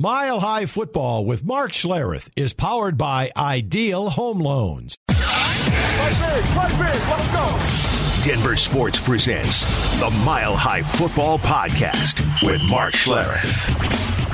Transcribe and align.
Mile 0.00 0.40
High 0.40 0.64
Football 0.64 1.26
with 1.26 1.44
Mark 1.44 1.72
Schlereth 1.72 2.30
is 2.34 2.54
powered 2.54 2.96
by 2.96 3.30
Ideal 3.36 4.08
Home 4.08 4.38
Loans. 4.38 4.96
Let's 5.10 5.20
go. 7.34 7.58
Denver 8.24 8.56
Sports 8.56 8.98
presents 8.98 9.66
the 10.00 10.08
Mile 10.24 10.56
High 10.56 10.82
Football 10.84 11.38
Podcast 11.38 12.42
with 12.42 12.62
Mark 12.70 12.94
Schlereth. 12.94 14.29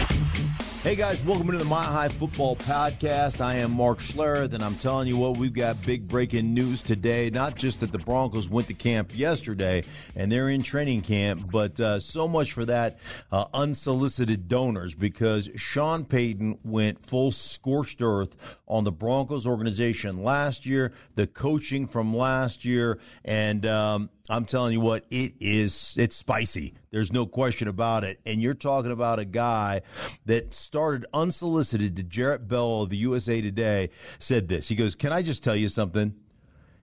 Hey 0.87 0.95
guys, 0.95 1.21
welcome 1.25 1.51
to 1.51 1.59
the 1.59 1.65
Mile 1.65 1.91
High 1.91 2.09
Football 2.09 2.55
Podcast. 2.55 3.41
I 3.41 3.57
am 3.57 3.73
Mark 3.73 3.99
Schlereth, 3.99 4.53
and 4.53 4.63
I'm 4.63 4.77
telling 4.77 5.09
you 5.09 5.17
what, 5.17 5.37
we've 5.37 5.53
got 5.53 5.85
big 5.85 6.07
breaking 6.07 6.55
news 6.55 6.81
today. 6.81 7.29
Not 7.29 7.57
just 7.57 7.81
that 7.81 7.91
the 7.91 7.99
Broncos 7.99 8.49
went 8.49 8.69
to 8.69 8.75
camp 8.75 9.11
yesterday 9.13 9.83
and 10.15 10.31
they're 10.31 10.49
in 10.49 10.63
training 10.63 11.03
camp, 11.03 11.51
but 11.51 11.81
uh, 11.81 11.99
so 11.99 12.29
much 12.29 12.53
for 12.53 12.65
that 12.67 13.01
uh, 13.33 13.47
unsolicited 13.53 14.47
donors 14.47 14.95
because 14.95 15.51
Sean 15.57 16.05
Payton 16.05 16.61
went 16.63 17.05
full 17.05 17.33
scorched 17.33 18.01
earth 18.01 18.37
on 18.69 18.85
the 18.85 18.93
Broncos 18.93 19.45
organization 19.45 20.23
last 20.23 20.67
year, 20.67 20.93
the 21.17 21.27
coaching 21.27 21.89
from 21.89 22.17
last 22.17 22.65
year, 22.65 23.01
and 23.25 23.67
um, 23.67 24.09
I'm 24.29 24.45
telling 24.45 24.73
you 24.73 24.81
what, 24.81 25.05
it 25.11 25.35
is 25.41 25.95
it's 25.97 26.15
spicy. 26.15 26.75
There's 26.91 27.13
no 27.13 27.27
question 27.27 27.69
about 27.69 28.05
it. 28.05 28.21
And 28.25 28.41
you're 28.41 28.55
talking 28.55 28.93
about 28.93 29.19
a 29.19 29.25
guy 29.25 29.83
that 30.25 30.55
started 30.55 31.07
unsolicited 31.13 31.97
to 31.97 32.03
Jarrett 32.03 32.49
Bell 32.49 32.83
of 32.83 32.91
the 32.91 32.97
USA 32.99 33.41
Today 33.41 33.91
said 34.19 34.49
this. 34.49 34.69
He 34.69 34.75
goes, 34.75 34.95
"Can 34.95 35.13
I 35.13 35.23
just 35.23 35.43
tell 35.43 35.57
you 35.57 35.69
something?" 35.69 36.15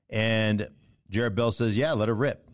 And 0.09 0.69
Jarrett 1.09 1.35
Bell 1.35 1.51
says, 1.51 1.75
"Yeah, 1.75 1.93
let 1.93 2.09
it 2.09 2.13
rip. 2.13 2.49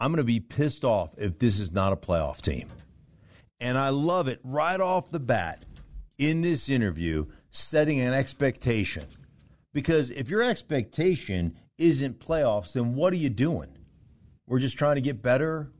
I'm 0.00 0.10
going 0.10 0.18
to 0.18 0.24
be 0.24 0.40
pissed 0.40 0.84
off 0.84 1.14
if 1.18 1.38
this 1.38 1.58
is 1.58 1.72
not 1.72 1.92
a 1.92 1.96
playoff 1.96 2.40
team." 2.40 2.68
And 3.60 3.78
I 3.78 3.88
love 3.90 4.28
it 4.28 4.40
right 4.42 4.80
off 4.80 5.10
the 5.10 5.20
bat 5.20 5.64
in 6.18 6.40
this 6.40 6.68
interview 6.68 7.26
setting 7.50 8.00
an 8.00 8.12
expectation. 8.12 9.04
Because 9.72 10.10
if 10.10 10.28
your 10.28 10.42
expectation 10.42 11.56
isn't 11.78 12.20
playoffs, 12.20 12.72
then 12.72 12.94
what 12.94 13.12
are 13.12 13.16
you 13.16 13.30
doing? 13.30 13.76
We're 14.46 14.60
just 14.60 14.78
trying 14.78 14.96
to 14.96 15.00
get 15.00 15.22
better. 15.22 15.72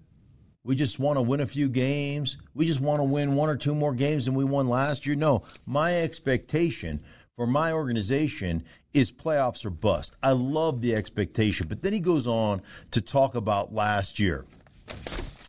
We 0.65 0.75
just 0.75 0.99
want 0.99 1.19
to 1.19 1.23
win 1.23 1.41
a 1.41 1.47
few 1.47 1.69
games. 1.69 2.39
We 2.55 2.67
just 2.67 2.81
want 2.81 3.01
to 3.01 3.05
win 3.05 3.35
one 3.35 3.51
or 3.51 3.57
two 3.57 3.75
more 3.75 3.93
games 3.93 4.25
than 4.25 4.35
we 4.35 4.45
won 4.45 4.67
last 4.67 5.07
year. 5.07 5.15
No, 5.15 5.43
my 5.67 6.01
expectation 6.01 7.05
for 7.37 7.47
my 7.47 7.73
organization 7.73 8.65
is 8.95 9.13
playoffs 9.13 9.67
or 9.67 9.71
bust. 9.71 10.17
I 10.23 10.33
love 10.33 10.81
the 10.81 10.95
expectation. 10.95 11.67
But 11.69 11.83
then 11.83 11.93
he 11.93 12.01
goes 12.01 12.27
on 12.27 12.63
to 12.93 13.03
talk 13.03 13.35
about 13.35 13.75
last 13.75 14.19
year. 14.19 14.47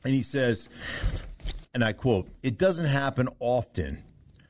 And 0.03 0.13
he 0.13 0.21
says, 0.21 0.67
and 1.73 1.83
I 1.83 1.93
quote, 1.93 2.27
it 2.43 2.57
doesn't 2.57 2.87
happen 2.87 3.29
often 3.39 4.03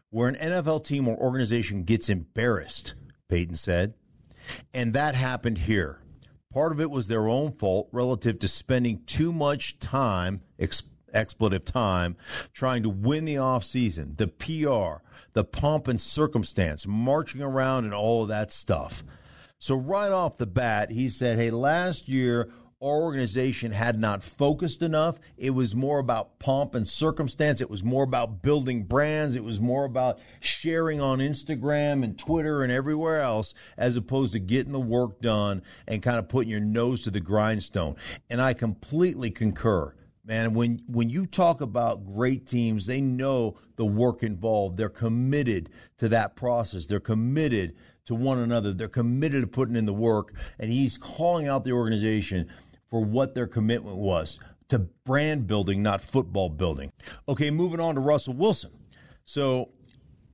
where 0.09 0.29
an 0.29 0.35
NFL 0.35 0.83
team 0.83 1.07
or 1.07 1.15
organization 1.17 1.83
gets 1.83 2.09
embarrassed, 2.09 2.95
Payton 3.29 3.55
said. 3.55 3.93
And 4.73 4.93
that 4.93 5.13
happened 5.13 5.59
here. 5.59 5.99
Part 6.55 6.71
of 6.71 6.79
it 6.79 6.89
was 6.89 7.09
their 7.09 7.27
own 7.27 7.51
fault 7.51 7.89
relative 7.91 8.39
to 8.39 8.47
spending 8.47 9.03
too 9.05 9.33
much 9.33 9.77
time, 9.79 10.39
ex- 10.57 10.83
expletive 11.13 11.65
time, 11.65 12.15
trying 12.53 12.81
to 12.83 12.89
win 12.89 13.25
the 13.25 13.35
offseason, 13.35 14.15
the 14.15 14.29
PR, 14.29 15.03
the 15.33 15.43
pomp 15.43 15.89
and 15.89 15.99
circumstance, 15.99 16.87
marching 16.87 17.41
around 17.41 17.83
and 17.83 17.93
all 17.93 18.23
of 18.23 18.29
that 18.29 18.53
stuff. 18.53 19.03
So, 19.59 19.75
right 19.75 20.13
off 20.13 20.37
the 20.37 20.47
bat, 20.47 20.91
he 20.91 21.09
said, 21.09 21.37
Hey, 21.37 21.51
last 21.51 22.07
year, 22.07 22.49
our 22.85 23.01
organization 23.01 23.71
had 23.71 23.99
not 23.99 24.23
focused 24.23 24.83
enough. 24.83 25.17
It 25.37 25.49
was 25.49 25.75
more 25.75 25.97
about 25.97 26.37
pomp 26.37 26.75
and 26.75 26.87
circumstance. 26.87 27.59
It 27.59 27.69
was 27.69 27.83
more 27.83 28.03
about 28.03 28.43
building 28.43 28.83
brands. 28.83 29.35
It 29.35 29.43
was 29.43 29.59
more 29.59 29.85
about 29.85 30.19
sharing 30.39 31.01
on 31.01 31.17
Instagram 31.17 32.03
and 32.03 32.17
Twitter 32.17 32.61
and 32.61 32.71
everywhere 32.71 33.21
else, 33.21 33.53
as 33.75 33.95
opposed 33.95 34.33
to 34.33 34.39
getting 34.39 34.71
the 34.71 34.79
work 34.79 35.19
done 35.19 35.63
and 35.87 36.03
kind 36.03 36.19
of 36.19 36.29
putting 36.29 36.49
your 36.49 36.59
nose 36.59 37.01
to 37.01 37.11
the 37.11 37.19
grindstone. 37.19 37.95
And 38.29 38.39
I 38.39 38.53
completely 38.53 39.31
concur. 39.31 39.95
Man, 40.23 40.53
when 40.53 40.81
when 40.87 41.09
you 41.09 41.27
talk 41.27 41.61
about 41.61 42.05
great 42.05 42.47
teams, 42.47 42.87
they 42.87 42.99
know 42.99 43.57
the 43.75 43.85
work 43.85 44.23
involved. 44.23 44.75
They're 44.77 44.89
committed 44.89 45.69
to 45.99 46.07
that 46.09 46.35
process. 46.35 46.87
They're 46.87 46.99
committed 46.99 47.75
to 48.05 48.15
one 48.15 48.39
another. 48.39 48.73
They're 48.73 48.87
committed 48.87 49.41
to 49.41 49.47
putting 49.47 49.75
in 49.75 49.85
the 49.85 49.93
work. 49.93 50.33
And 50.59 50.71
he's 50.71 50.97
calling 50.97 51.47
out 51.47 51.63
the 51.63 51.71
organization 51.71 52.49
for 52.89 53.03
what 53.03 53.35
their 53.35 53.47
commitment 53.47 53.97
was 53.97 54.39
to 54.69 54.79
brand 54.79 55.47
building, 55.47 55.83
not 55.83 56.01
football 56.01 56.49
building. 56.49 56.91
Okay, 57.27 57.51
moving 57.51 57.79
on 57.79 57.95
to 57.95 58.01
Russell 58.01 58.33
Wilson. 58.33 58.71
So 59.25 59.69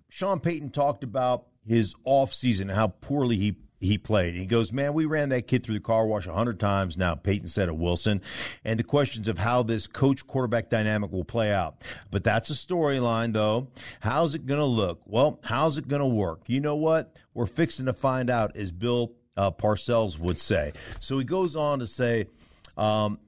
Sean 0.10 0.40
Payton 0.40 0.72
talked 0.72 1.04
about 1.04 1.48
his 1.66 1.96
offseason 2.06 2.62
and 2.62 2.72
how 2.72 2.88
poorly 2.88 3.38
he 3.38 3.56
he 3.82 3.98
played. 3.98 4.36
He 4.36 4.46
goes, 4.46 4.72
man, 4.72 4.94
we 4.94 5.06
ran 5.06 5.30
that 5.30 5.48
kid 5.48 5.64
through 5.64 5.74
the 5.74 5.82
car 5.82 6.06
wash 6.06 6.28
a 6.28 6.34
hundred 6.34 6.60
times 6.60 6.98
now. 6.98 7.16
Payton 7.16 7.48
said 7.48 7.68
of 7.68 7.78
Wilson, 7.78 8.22
and 8.64 8.78
the 8.78 8.84
questions 8.84 9.28
of 9.28 9.40
how 9.40 9.64
this 9.64 9.88
coach 9.88 10.28
quarterback 10.28 10.70
dynamic 10.70 11.12
will 11.12 11.26
play 11.26 11.52
out. 11.52 11.84
But 12.12 12.24
that's 12.24 12.52
a 12.52 12.54
storyline, 12.54 13.34
though. 13.34 13.70
How's 14.02 14.36
it 14.36 14.46
going 14.46 14.60
to 14.60 14.66
look? 14.66 15.02
Well, 15.06 15.40
how's 15.44 15.80
it 15.80 15.88
going 15.88 16.02
to 16.02 16.06
work? 16.06 16.42
You 16.46 16.60
know 16.60 16.76
what? 16.76 17.18
We're 17.34 17.48
fixing 17.48 17.88
to 17.88 17.94
find 17.94 18.30
out, 18.30 18.56
as 18.56 18.72
Bill 18.72 19.14
uh, 19.36 19.50
Parcells 19.50 20.20
would 20.20 20.40
say. 20.40 20.74
So 21.00 21.18
he 21.18 21.26
goes 21.26 21.56
on 21.56 21.80
to 21.80 21.88
say. 21.88 22.28
Um, 22.78 23.20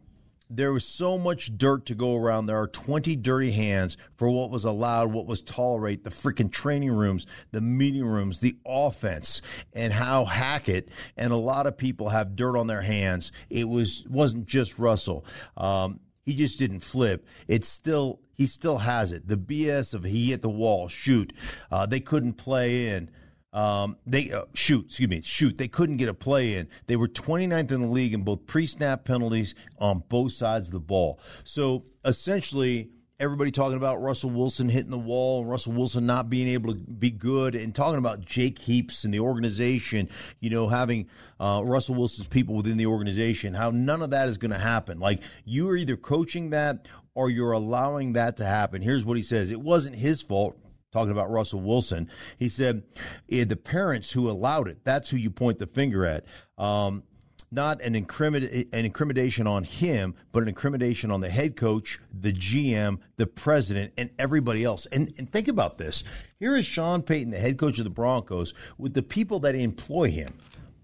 there 0.49 0.71
was 0.71 0.85
so 0.85 1.17
much 1.17 1.57
dirt 1.57 1.87
to 1.87 1.95
go 1.95 2.15
around. 2.15 2.45
There 2.45 2.61
are 2.61 2.67
20 2.67 3.15
dirty 3.15 3.51
hands 3.51 3.97
for 4.15 4.29
what 4.29 4.51
was 4.51 4.65
allowed, 4.65 5.11
what 5.11 5.25
was 5.25 5.41
tolerated, 5.41 6.03
the 6.03 6.11
freaking 6.11 6.51
training 6.51 6.91
rooms, 6.91 7.25
the 7.51 7.61
meeting 7.61 8.05
rooms, 8.05 8.39
the 8.39 8.57
offense, 8.65 9.41
and 9.73 9.91
how 9.91 10.25
Hackett 10.25 10.89
and 11.17 11.33
a 11.33 11.37
lot 11.37 11.65
of 11.65 11.77
people 11.77 12.09
have 12.09 12.35
dirt 12.35 12.57
on 12.57 12.67
their 12.67 12.81
hands. 12.81 13.31
It 13.49 13.67
was 13.67 14.05
wasn't 14.07 14.45
just 14.45 14.77
Russell. 14.77 15.25
Um, 15.57 15.99
he 16.23 16.35
just 16.35 16.59
didn't 16.59 16.81
flip. 16.81 17.25
It's 17.47 17.67
still 17.67 18.19
he 18.33 18.45
still 18.47 18.79
has 18.79 19.11
it. 19.11 19.27
The 19.27 19.37
BS 19.37 19.93
of 19.93 20.03
he 20.03 20.31
hit 20.31 20.41
the 20.41 20.49
wall, 20.49 20.87
shoot. 20.87 21.33
Uh, 21.71 21.85
they 21.85 21.99
couldn't 21.99 22.33
play 22.33 22.89
in. 22.89 23.09
Um, 23.53 23.97
they 24.06 24.31
uh, 24.31 24.46
shoot, 24.56 24.86
excuse 24.86 25.09
me, 25.09 25.22
shoot. 25.22 25.58
They 25.58 25.68
couldn't 25.68 25.97
get 25.97 26.09
a 26.09 26.14
play 26.14 26.56
in. 26.56 26.68
They 26.88 26.96
were 26.96 27.08
29th 27.08 27.72
in 27.72 27.81
the 27.81 27.88
league 27.88 28.14
in 28.14 28.24
both 28.24 28.47
pre-snap 28.47 29.06
penalties 29.06 29.53
on 29.78 30.03
both 30.09 30.34
sides 30.34 30.69
of 30.69 30.74
the 30.74 30.80
ball. 30.80 31.19
So 31.44 31.86
essentially, 32.03 32.90
everybody 33.19 33.52
talking 33.52 33.78
about 33.78 34.02
Russell 34.02 34.31
Wilson 34.31 34.69
hitting 34.69 34.91
the 34.91 34.97
wall 34.97 35.41
and 35.41 35.50
Russell 35.50 35.74
Wilson 35.74 36.06
not 36.06 36.30
being 36.30 36.47
able 36.47 36.74
to 36.74 36.80
be 36.80 37.12
good 37.12 37.53
and 37.53 37.75
talking 37.75 38.00
about 38.00 38.25
Jake 38.25 38.58
Heaps 38.58 39.03
and 39.03 39.14
the 39.14 39.19
organization, 39.19 40.09
you 40.40 40.50
know, 40.50 40.68
having 40.68 41.08
uh, 41.40 41.62
Russell 41.64 41.96
Wilson's 41.96 42.28
people 42.28 42.56
within 42.56 42.78
the 42.78 42.88
organization, 42.88 43.53
how 43.53 43.70
none 43.70 44.02
of 44.02 44.09
that 44.09 44.28
is 44.28 44.38
going 44.38 44.52
to 44.52 44.58
happen. 44.58 45.00
Like 45.00 45.22
you 45.46 45.70
are 45.70 45.75
either 45.75 45.96
coaching 45.96 46.50
that 46.50 46.88
or 47.16 47.30
you're 47.30 47.52
allowing 47.52 48.14
that 48.14 48.38
to 48.38 48.46
happen. 48.46 48.81
Here's 48.81 49.06
what 49.06 49.16
he 49.16 49.24
says. 49.24 49.52
It 49.52 49.62
wasn't 49.62 49.96
his 49.96 50.22
fault 50.22 50.58
talking 50.93 51.11
about 51.11 51.29
Russell 51.31 51.59
Wilson. 51.59 52.09
He 52.37 52.47
said, 52.47 52.83
eh, 53.29 53.43
the 53.43 53.57
parents 53.57 54.11
who 54.11 54.29
allowed 54.29 54.67
it, 54.67 54.77
that's 54.83 55.09
who 55.09 55.17
you 55.17 55.31
point 55.31 55.57
the 55.57 55.67
finger 55.67 56.05
at. 56.05 56.25
Um, 56.57 57.03
not 57.51 57.81
an, 57.81 57.93
incrimin- 57.93 58.67
an 58.73 58.85
incrimination 58.85 59.45
on 59.45 59.63
him, 59.63 60.15
but 60.31 60.41
an 60.41 60.49
incrimination 60.49 61.11
on 61.11 61.21
the 61.21 61.29
head 61.29 61.55
coach, 61.55 61.99
the 62.11 62.33
GM, 62.33 62.99
the 63.17 63.27
president, 63.27 63.93
and 63.97 64.09
everybody 64.17 64.63
else. 64.63 64.85
And, 64.87 65.13
and 65.19 65.31
think 65.31 65.47
about 65.47 65.77
this. 65.77 66.03
Here 66.39 66.55
is 66.55 66.65
Sean 66.65 67.03
Payton, 67.03 67.31
the 67.31 67.37
head 67.37 67.57
coach 67.57 67.77
of 67.77 67.83
the 67.83 67.91
Broncos, 67.91 68.53
with 68.77 68.93
the 68.93 69.03
people 69.03 69.39
that 69.41 69.55
employ 69.55 70.09
him, 70.09 70.33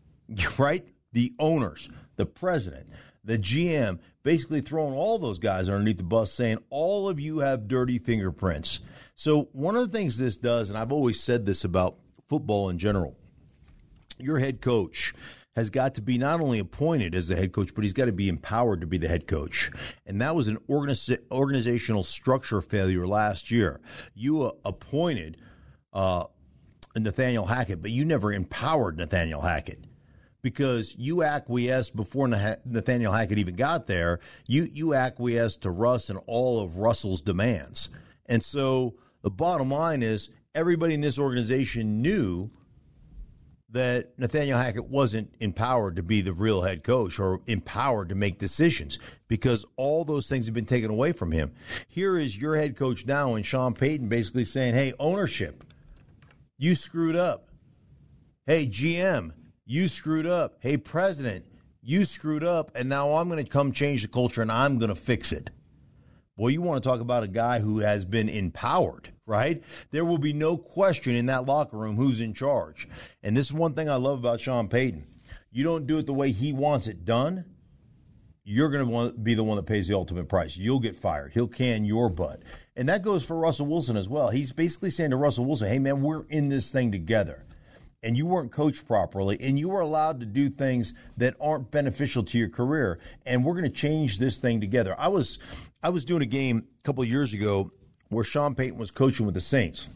right? 0.58 0.86
The 1.12 1.34
owners, 1.40 1.90
the 2.18 2.28
president, 2.28 2.90
the 3.24 3.40
GM, 3.40 4.00
basically 4.24 4.62
throwing 4.62 4.94
all 4.94 5.18
those 5.18 5.40
guys 5.40 5.70
underneath 5.70 5.98
the 5.98 6.04
bus, 6.04 6.32
saying, 6.32 6.60
all 6.70 7.10
of 7.10 7.20
you 7.20 7.40
have 7.40 7.68
dirty 7.68 7.98
fingerprints. 7.98 8.80
So, 9.20 9.50
one 9.52 9.76
of 9.76 9.92
the 9.92 9.98
things 9.98 10.18
this 10.18 10.38
does, 10.38 10.70
and 10.70 10.78
I've 10.78 10.94
always 10.94 11.20
said 11.20 11.46
this 11.46 11.66
about 11.66 11.98
football 12.30 12.70
in 12.70 12.78
general, 12.78 13.18
your 14.18 14.40
head 14.40 14.62
coach 14.62 15.14
has 15.58 15.70
got 15.70 15.96
to 15.96 16.02
be 16.02 16.18
not 16.18 16.40
only 16.40 16.58
appointed 16.60 17.14
as 17.14 17.28
the 17.28 17.36
head 17.36 17.52
coach, 17.52 17.76
but 17.76 17.84
he's 17.84 17.92
got 17.92 18.06
to 18.06 18.14
be 18.14 18.30
empowered 18.30 18.80
to 18.80 18.88
be 18.88 18.98
the 18.98 19.10
head 19.10 19.28
coach. 19.28 19.72
And 20.06 20.22
that 20.22 20.38
was 20.38 20.48
an 20.48 20.58
organizational 20.70 22.04
structure 22.04 22.62
failure 22.62 23.06
last 23.06 23.52
year. 23.52 23.82
You 24.16 24.44
uh, 24.44 24.52
appointed 24.64 25.36
uh, 25.92 26.24
Nathaniel 26.96 27.46
Hackett, 27.46 27.82
but 27.82 27.92
you 27.92 28.06
never 28.06 28.32
empowered 28.32 28.96
Nathaniel 28.96 29.42
Hackett 29.42 29.84
because 30.42 30.96
you 30.98 31.24
acquiesced 31.24 31.94
before 31.94 32.30
Nathaniel 32.30 33.12
Hackett 33.12 33.38
even 33.38 33.58
got 33.58 33.86
there. 33.86 34.22
You 34.48 34.70
you 34.72 34.94
acquiesced 34.94 35.64
to 35.64 35.72
Russ 35.72 36.10
and 36.10 36.22
all 36.26 36.62
of 36.62 36.78
Russell's 36.78 37.20
demands, 37.20 37.90
and 38.26 38.42
so 38.42 38.96
the 39.22 39.30
bottom 39.30 39.70
line 39.72 40.04
is 40.04 40.30
everybody 40.56 40.94
in 40.94 41.02
this 41.02 41.20
organization 41.20 42.02
knew 42.02 42.50
that 43.72 44.18
Nathaniel 44.18 44.58
Hackett 44.58 44.88
wasn't 44.88 45.34
empowered 45.40 45.96
to 45.98 46.04
be 46.04 46.22
the 46.22 46.34
real 46.34 46.62
head 46.64 46.84
coach 46.84 47.20
or 47.20 47.42
empowered 47.46 48.10
to 48.10 48.16
make 48.16 48.40
decisions 48.40 48.98
because 49.28 49.64
all 49.76 50.04
those 50.04 50.28
things 50.28 50.46
have 50.46 50.56
been 50.56 50.66
taken 50.66 50.90
away 50.90 51.12
from 51.12 51.32
him. 51.32 51.52
Here 51.88 52.18
is 52.18 52.36
your 52.36 52.56
head 52.56 52.76
coach 52.76 53.06
now, 53.06 53.36
and 53.36 53.46
Sean 53.46 53.74
Payton 53.74 54.10
basically 54.10 54.46
saying, 54.46 54.74
Hey, 54.74 54.94
ownership, 55.00 55.64
you 56.58 56.74
screwed 56.74 57.16
up. 57.16 57.50
Hey, 58.48 58.66
GM, 58.66 59.34
you 59.66 59.88
screwed 59.88 60.26
up. 60.26 60.58
Hey, 60.62 60.78
president, 60.78 61.46
you 61.84 62.06
screwed 62.06 62.44
up. 62.44 62.72
And 62.74 62.90
now 62.90 63.14
I'm 63.14 63.30
going 63.30 63.44
to 63.44 63.50
come 63.50 63.72
change 63.72 64.02
the 64.02 64.08
culture 64.08 64.42
and 64.42 64.52
I'm 64.52 64.80
going 64.80 64.90
to 64.90 64.96
fix 64.96 65.32
it. 65.32 65.52
Well, 66.40 66.50
you 66.50 66.62
want 66.62 66.82
to 66.82 66.90
talk 66.90 67.02
about 67.02 67.24
a 67.24 67.28
guy 67.28 67.60
who 67.60 67.80
has 67.80 68.06
been 68.06 68.30
empowered, 68.30 69.10
right? 69.26 69.62
There 69.92 70.06
will 70.06 70.18
be 70.18 70.32
no 70.32 70.56
question 70.56 71.14
in 71.14 71.26
that 71.26 71.46
locker 71.46 71.76
room 71.76 71.98
who's 71.98 72.22
in 72.22 72.34
charge. 72.34 72.88
And 73.22 73.36
this 73.36 73.48
is 73.48 73.54
one 73.54 73.74
thing 73.74 73.90
I 73.90 73.96
love 73.96 74.20
about 74.20 74.40
Sean 74.40 74.70
Payton. 74.70 75.06
You 75.52 75.66
don't 75.66 75.86
do 75.86 75.98
it 75.98 76.06
the 76.06 76.14
way 76.14 76.32
he 76.32 76.54
wants 76.54 76.88
it 76.88 77.04
done, 77.04 77.44
you're 78.46 78.70
going 78.70 78.86
to 78.86 78.90
want 78.90 79.22
be 79.22 79.34
the 79.34 79.44
one 79.44 79.58
that 79.58 79.66
pays 79.66 79.90
the 79.90 79.96
ultimate 79.96 80.30
price. 80.30 80.56
You'll 80.56 80.80
get 80.80 80.96
fired. 80.96 81.34
He'll 81.34 81.46
can 81.46 81.84
your 81.84 82.10
butt. 82.10 82.42
And 82.78 82.88
that 82.88 83.02
goes 83.02 83.26
for 83.26 83.38
Russell 83.38 83.68
Wilson 83.68 83.98
as 83.98 84.08
well. 84.08 84.30
He's 84.30 84.54
basically 84.54 84.92
saying 84.92 85.10
to 85.10 85.18
Russell 85.18 85.44
Wilson, 85.44 85.68
hey, 85.68 85.80
man, 85.80 86.02
we're 86.02 86.26
in 86.30 86.48
this 86.48 86.72
thing 86.72 86.90
together 86.90 87.46
and 88.04 88.16
you 88.16 88.26
weren't 88.26 88.52
coached 88.52 88.88
properly 88.88 89.38
and 89.42 89.60
you 89.60 89.70
were 89.70 89.82
allowed 89.82 90.20
to 90.20 90.26
do 90.26 90.50
things 90.50 90.94
that 91.18 91.36
aren't 91.40 91.70
beneficial 91.72 92.24
to 92.24 92.38
your 92.38 92.50
career 92.50 93.00
and 93.26 93.44
we're 93.44 93.54
going 93.54 93.64
to 93.64 93.70
change 93.70 94.20
this 94.20 94.38
thing 94.38 94.62
together 94.62 94.96
i 94.98 95.08
was 95.08 95.40
i 95.84 95.90
was 95.90 96.06
doing 96.06 96.22
a 96.22 96.26
game 96.26 96.66
a 96.80 96.84
couple 96.84 97.04
years 97.04 97.34
ago 97.34 97.72
where 98.10 98.24
sean 98.24 98.56
payton 98.56 98.78
was 98.78 98.92
coaching 98.92 99.26
with 99.26 99.36
the 99.36 99.42
saints 99.42 99.90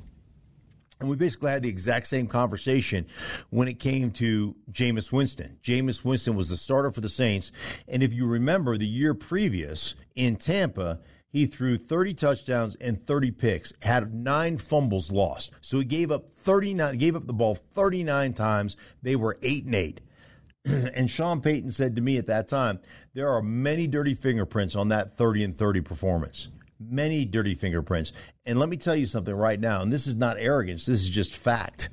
and 1.04 1.10
we 1.10 1.18
basically 1.18 1.52
had 1.52 1.62
the 1.62 1.70
exact 1.70 2.08
same 2.08 2.28
conversation 2.28 3.06
when 3.50 3.68
it 3.68 3.78
came 3.78 4.10
to 4.12 4.56
Jameis 4.72 5.12
Winston. 5.12 5.58
Jameis 5.62 6.06
Winston 6.06 6.34
was 6.34 6.48
the 6.48 6.56
starter 6.56 6.92
for 6.92 7.02
the 7.02 7.10
Saints. 7.10 7.52
And 7.90 8.02
if 8.02 8.14
you 8.14 8.26
remember 8.26 8.78
the 8.78 8.88
year 8.88 9.14
previous 9.14 9.96
in 10.16 10.38
Tampa, 10.38 11.00
he 11.34 11.48
threw 11.48 11.78
30 11.78 12.14
touchdowns 12.14 12.76
and 12.76 13.04
30 13.06 13.32
picks, 13.32 13.74
had 13.82 14.14
nine 14.14 14.60
fumbles 14.60 15.12
lost. 15.12 15.52
So 15.62 15.80
he 15.80 15.86
gave 15.86 16.12
up 16.12 16.38
39, 16.38 17.00
gave 17.00 17.16
up 17.16 17.26
the 17.26 17.34
ball 17.34 17.56
39 17.56 18.34
times. 18.34 18.78
They 19.02 19.16
were 19.16 19.40
eight 19.42 19.66
and 19.66 19.74
eight. 19.74 20.02
and 20.66 21.10
Sean 21.10 21.42
Payton 21.42 21.72
said 21.72 21.96
to 21.96 22.04
me 22.04 22.18
at 22.18 22.28
that 22.28 22.48
time, 22.48 22.80
there 23.16 23.30
are 23.30 23.42
many 23.42 23.88
dirty 23.88 24.14
fingerprints 24.14 24.76
on 24.76 24.90
that 24.90 25.18
30 25.18 25.44
and 25.46 25.58
30 25.58 25.82
performance. 25.82 26.50
Many 26.80 27.26
dirty 27.26 27.56
fingerprints. 27.56 28.14
And 28.46 28.60
let 28.60 28.70
me 28.70 28.78
tell 28.78 28.96
you 28.96 29.08
something 29.08 29.34
right 29.34 29.60
now, 29.60 29.82
and 29.82 29.92
this 29.92 30.06
is 30.06 30.16
not 30.16 30.38
arrogance, 30.38 30.86
this 30.86 31.02
is 31.02 31.10
just 31.10 31.36
fact. 31.36 31.90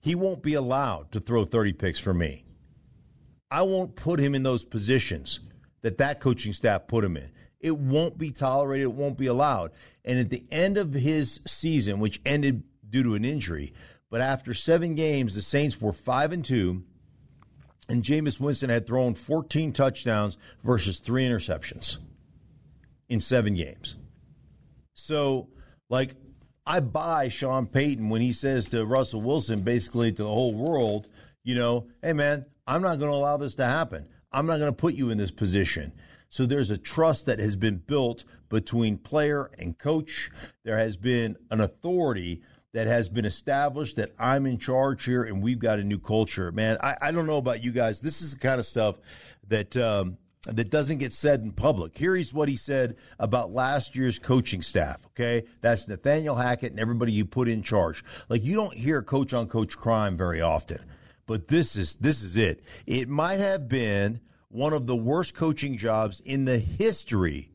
He 0.00 0.16
won't 0.16 0.42
be 0.42 0.54
allowed 0.54 1.12
to 1.12 1.20
throw 1.20 1.44
30 1.44 1.74
picks 1.74 2.00
for 2.00 2.12
me. 2.12 2.44
I 3.48 3.62
won't 3.62 3.94
put 3.94 4.18
him 4.18 4.34
in 4.34 4.42
those 4.42 4.64
positions 4.64 5.38
that 5.82 5.98
that 5.98 6.18
coaching 6.18 6.52
staff 6.52 6.88
put 6.88 7.04
him 7.04 7.16
in. 7.16 7.30
It 7.60 7.76
won't 7.76 8.16
be 8.16 8.30
tolerated. 8.30 8.86
It 8.86 8.94
won't 8.94 9.18
be 9.18 9.26
allowed. 9.26 9.72
And 10.04 10.18
at 10.18 10.30
the 10.30 10.44
end 10.50 10.78
of 10.78 10.94
his 10.94 11.40
season, 11.46 12.00
which 12.00 12.20
ended 12.24 12.62
due 12.88 13.02
to 13.02 13.14
an 13.14 13.24
injury, 13.24 13.72
but 14.10 14.20
after 14.20 14.54
seven 14.54 14.94
games, 14.94 15.34
the 15.34 15.42
Saints 15.42 15.80
were 15.80 15.92
five 15.92 16.32
and 16.32 16.44
two, 16.44 16.82
and 17.88 18.02
Jameis 18.02 18.40
Winston 18.40 18.70
had 18.70 18.86
thrown 18.86 19.14
14 19.14 19.72
touchdowns 19.72 20.36
versus 20.64 20.98
three 20.98 21.24
interceptions 21.24 21.98
in 23.08 23.20
seven 23.20 23.54
games. 23.54 23.96
So, 24.94 25.48
like, 25.88 26.14
I 26.66 26.80
buy 26.80 27.28
Sean 27.28 27.66
Payton 27.66 28.08
when 28.10 28.22
he 28.22 28.32
says 28.32 28.68
to 28.68 28.86
Russell 28.86 29.22
Wilson, 29.22 29.62
basically 29.62 30.12
to 30.12 30.22
the 30.22 30.28
whole 30.28 30.54
world, 30.54 31.08
you 31.42 31.54
know, 31.54 31.88
hey 32.02 32.12
man, 32.12 32.46
I'm 32.66 32.82
not 32.82 32.98
going 32.98 33.10
to 33.10 33.16
allow 33.16 33.36
this 33.36 33.56
to 33.56 33.64
happen. 33.64 34.06
I'm 34.30 34.46
not 34.46 34.58
going 34.58 34.70
to 34.70 34.76
put 34.76 34.94
you 34.94 35.10
in 35.10 35.18
this 35.18 35.32
position. 35.32 35.92
So 36.30 36.46
there's 36.46 36.70
a 36.70 36.78
trust 36.78 37.26
that 37.26 37.40
has 37.40 37.56
been 37.56 37.76
built 37.76 38.24
between 38.48 38.98
player 38.98 39.50
and 39.58 39.76
coach. 39.76 40.30
There 40.64 40.78
has 40.78 40.96
been 40.96 41.36
an 41.50 41.60
authority 41.60 42.40
that 42.72 42.86
has 42.86 43.08
been 43.08 43.24
established 43.24 43.96
that 43.96 44.12
I'm 44.18 44.46
in 44.46 44.58
charge 44.58 45.04
here 45.04 45.24
and 45.24 45.42
we've 45.42 45.58
got 45.58 45.80
a 45.80 45.84
new 45.84 45.98
culture. 45.98 46.52
Man, 46.52 46.78
I, 46.82 46.96
I 47.02 47.10
don't 47.10 47.26
know 47.26 47.38
about 47.38 47.64
you 47.64 47.72
guys. 47.72 48.00
This 48.00 48.22
is 48.22 48.34
the 48.34 48.40
kind 48.40 48.60
of 48.60 48.66
stuff 48.66 48.96
that 49.48 49.76
um, 49.76 50.18
that 50.46 50.70
doesn't 50.70 50.98
get 50.98 51.12
said 51.12 51.42
in 51.42 51.50
public. 51.50 51.98
Here's 51.98 52.32
what 52.32 52.48
he 52.48 52.56
said 52.56 52.96
about 53.18 53.50
last 53.50 53.94
year's 53.96 54.18
coaching 54.18 54.62
staff. 54.62 55.04
Okay, 55.08 55.44
that's 55.60 55.88
Nathaniel 55.88 56.36
Hackett 56.36 56.70
and 56.70 56.80
everybody 56.80 57.12
you 57.12 57.24
put 57.24 57.48
in 57.48 57.62
charge. 57.62 58.04
Like 58.28 58.44
you 58.44 58.54
don't 58.54 58.72
hear 58.72 59.02
coach 59.02 59.34
on 59.34 59.48
coach 59.48 59.76
crime 59.76 60.16
very 60.16 60.40
often, 60.40 60.78
but 61.26 61.48
this 61.48 61.74
is 61.74 61.96
this 61.96 62.22
is 62.22 62.36
it. 62.36 62.62
It 62.86 63.08
might 63.08 63.40
have 63.40 63.68
been 63.68 64.20
one 64.50 64.72
of 64.72 64.86
the 64.86 64.96
worst 64.96 65.34
coaching 65.34 65.78
jobs 65.78 66.20
in 66.20 66.44
the 66.44 66.58
history 66.58 67.50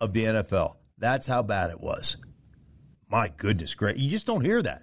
of 0.00 0.12
the 0.12 0.24
NFL. 0.24 0.76
That's 0.96 1.26
how 1.26 1.42
bad 1.42 1.70
it 1.70 1.80
was. 1.80 2.16
My 3.08 3.30
goodness, 3.36 3.74
great. 3.74 3.96
You 3.96 4.10
just 4.10 4.26
don't 4.26 4.44
hear 4.44 4.60
that. 4.62 4.82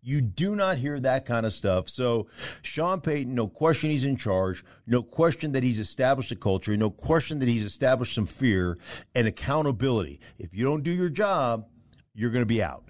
You 0.00 0.20
do 0.20 0.54
not 0.54 0.78
hear 0.78 0.98
that 1.00 1.26
kind 1.26 1.44
of 1.44 1.52
stuff. 1.52 1.88
So, 1.88 2.28
Sean 2.62 3.00
Payton, 3.00 3.34
no 3.34 3.48
question 3.48 3.90
he's 3.90 4.04
in 4.04 4.16
charge. 4.16 4.64
No 4.86 5.02
question 5.02 5.52
that 5.52 5.62
he's 5.62 5.78
established 5.78 6.30
a 6.30 6.36
culture. 6.36 6.76
No 6.76 6.88
question 6.88 7.40
that 7.40 7.48
he's 7.48 7.64
established 7.64 8.14
some 8.14 8.24
fear 8.24 8.78
and 9.14 9.26
accountability. 9.26 10.20
If 10.38 10.54
you 10.54 10.64
don't 10.64 10.82
do 10.82 10.90
your 10.90 11.08
job, 11.08 11.66
you're 12.14 12.30
going 12.30 12.42
to 12.42 12.46
be 12.46 12.62
out. 12.62 12.84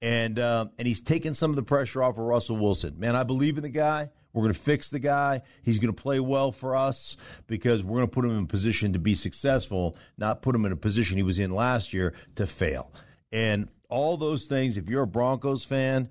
And 0.00 0.38
uh, 0.38 0.66
and 0.78 0.88
he's 0.88 1.00
taken 1.00 1.34
some 1.34 1.50
of 1.50 1.56
the 1.56 1.62
pressure 1.62 2.02
off 2.02 2.18
of 2.18 2.24
Russell 2.24 2.56
Wilson. 2.56 2.98
Man, 2.98 3.14
I 3.14 3.24
believe 3.24 3.56
in 3.56 3.62
the 3.62 3.68
guy. 3.68 4.10
We're 4.32 4.42
going 4.42 4.54
to 4.54 4.60
fix 4.60 4.90
the 4.90 4.98
guy. 4.98 5.42
He's 5.62 5.78
going 5.78 5.94
to 5.94 6.02
play 6.02 6.20
well 6.20 6.52
for 6.52 6.76
us 6.76 7.16
because 7.46 7.82
we're 7.82 7.98
going 7.98 8.08
to 8.08 8.14
put 8.14 8.24
him 8.24 8.32
in 8.32 8.44
a 8.44 8.46
position 8.46 8.92
to 8.92 8.98
be 8.98 9.14
successful, 9.14 9.96
not 10.16 10.42
put 10.42 10.54
him 10.54 10.64
in 10.64 10.72
a 10.72 10.76
position 10.76 11.16
he 11.16 11.22
was 11.22 11.38
in 11.38 11.54
last 11.54 11.92
year 11.92 12.14
to 12.36 12.46
fail. 12.46 12.92
And 13.32 13.68
all 13.88 14.16
those 14.16 14.46
things, 14.46 14.76
if 14.76 14.88
you're 14.88 15.02
a 15.02 15.06
Broncos 15.06 15.64
fan, 15.64 16.08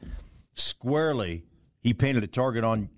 squarely, 0.53 1.45
he 1.79 1.93
painted 1.93 2.23
a 2.23 2.27
target 2.27 2.63
on 2.63 2.89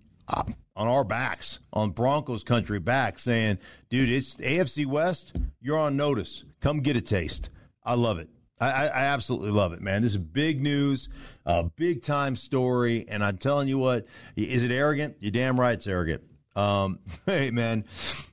on 0.79 0.87
our 0.87 1.03
backs, 1.03 1.59
on 1.73 1.89
Broncos 1.91 2.43
country 2.43 2.79
back, 2.79 3.19
saying, 3.19 3.57
dude, 3.89 4.09
it's 4.09 4.35
AFC 4.35 4.85
West, 4.85 5.35
you're 5.59 5.77
on 5.77 5.97
notice. 5.97 6.45
Come 6.61 6.79
get 6.79 6.95
a 6.95 7.01
taste. 7.01 7.49
I 7.83 7.95
love 7.95 8.19
it. 8.19 8.29
I, 8.59 8.87
I, 8.87 9.03
absolutely 9.05 9.51
love 9.51 9.73
it, 9.73 9.81
man. 9.81 10.01
This 10.01 10.11
is 10.11 10.17
big 10.17 10.59
news, 10.59 11.07
a 11.45 11.63
big 11.63 12.03
time 12.03 12.35
story, 12.35 13.05
and 13.07 13.23
I'm 13.23 13.37
telling 13.37 13.67
you 13.67 13.77
what, 13.77 14.05
is 14.35 14.65
it 14.65 14.71
arrogant? 14.71 15.17
You're 15.19 15.31
damn 15.31 15.59
right, 15.59 15.73
it's 15.73 15.87
arrogant. 15.87 16.23
Um, 16.55 16.99
hey, 17.25 17.51
man, 17.51 17.85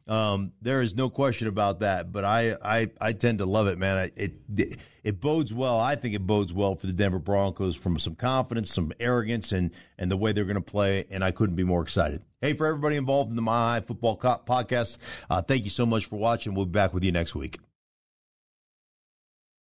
um, 0.09 0.53
there 0.61 0.81
is 0.81 0.97
no 0.97 1.09
question 1.09 1.49
about 1.49 1.81
that. 1.81 2.13
But 2.13 2.25
I, 2.25 2.57
I, 2.63 2.91
I 3.01 3.13
tend 3.13 3.39
to 3.39 3.47
love 3.47 3.69
it, 3.69 3.79
man. 3.79 4.11
It, 4.17 4.35
it, 4.57 4.77
it 5.05 5.21
bodes 5.21 5.55
well. 5.55 5.79
I 5.79 5.95
think 5.95 6.15
it 6.15 6.27
bodes 6.27 6.53
well 6.53 6.75
for 6.75 6.87
the 6.87 6.93
Denver 6.93 7.21
Broncos 7.21 7.77
from 7.77 7.99
some 7.99 8.17
confidence, 8.17 8.75
some 8.75 8.93
arrogance, 8.99 9.53
and 9.53 9.71
and 9.99 10.11
the 10.11 10.17
way 10.17 10.33
they're 10.33 10.45
going 10.45 10.57
to 10.57 10.61
play. 10.61 11.05
And 11.11 11.23
I 11.23 11.31
couldn't 11.31 11.55
be 11.55 11.65
more 11.65 11.83
excited. 11.83 12.23
Hey, 12.41 12.55
for 12.55 12.67
everybody 12.67 12.97
involved 12.97 13.31
in 13.31 13.37
the 13.37 13.43
Mile 13.43 13.75
High 13.75 13.81
Football 13.81 14.19
podcast, 14.19 14.99
uh, 15.31 15.43
thank 15.43 15.65
you 15.65 15.71
so 15.71 15.87
much 15.87 16.07
for 16.07 16.17
watching. 16.17 16.55
We'll 16.55 16.67
be 16.67 16.73
back 16.73 16.93
with 16.93 17.05
you 17.05 17.13
next 17.13 17.35
week. 17.35 17.59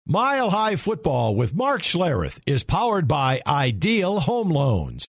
Mile 0.08 0.52
High 0.52 0.76
Football 0.76 1.36
with 1.36 1.56
Mark 1.56 1.82
Schlereth 1.82 2.40
is 2.46 2.64
powered 2.64 3.08
by 3.08 3.42
Ideal 3.48 4.20
Home 4.20 4.52
Loans. 4.52 5.04